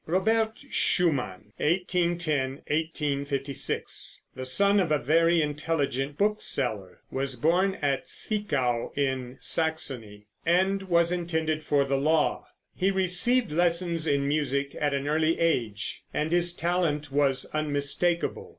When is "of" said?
4.79-4.91